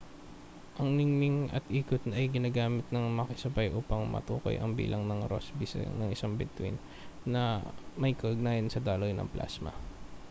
[0.81, 5.65] ang ningning at ikot ay ginagamit nang magkakasabay upang matukoy ang bilang na rosby
[5.99, 6.75] ng isang bituin
[7.33, 7.43] na
[8.01, 9.69] may kaugnayan sa daloy ng plasma